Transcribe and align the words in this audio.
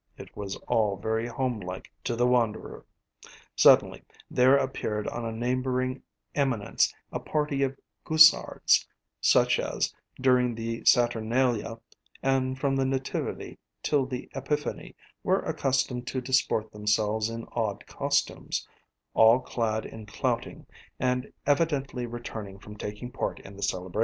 It 0.17 0.35
was 0.35 0.55
all 0.67 0.97
very 0.97 1.27
home 1.27 1.59
like 1.59 1.91
to 2.05 2.15
the 2.15 2.25
wanderer. 2.25 2.83
Suddenly 3.55 4.03
there 4.31 4.57
appeared 4.57 5.07
on 5.07 5.25
a 5.25 5.31
neighboring 5.31 6.01
eminence 6.33 6.91
a 7.11 7.19
party 7.19 7.61
of 7.61 7.77
guisards, 8.03 8.87
such 9.19 9.59
as, 9.59 9.93
during 10.19 10.55
the 10.55 10.83
Saturnalia, 10.85 11.77
and 12.23 12.57
from 12.57 12.75
the 12.75 12.83
Nativity 12.83 13.59
till 13.83 14.07
the 14.07 14.27
Epiphany 14.33 14.95
were 15.23 15.41
accustomed 15.41 16.07
to 16.07 16.19
disport 16.19 16.71
themselves 16.71 17.29
in 17.29 17.45
odd 17.51 17.85
costumes; 17.85 18.67
all 19.13 19.39
clad 19.39 19.85
in 19.85 20.07
clouting, 20.07 20.65
and 20.99 21.31
evidently 21.45 22.07
returning 22.07 22.57
from 22.57 22.75
taking 22.75 23.11
part 23.11 23.39
in 23.41 23.55
the 23.55 23.61
celebration. 23.61 23.99